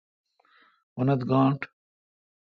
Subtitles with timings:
[0.97, 1.59] اونتھ گاݨڈ